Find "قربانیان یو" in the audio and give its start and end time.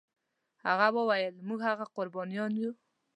1.95-2.71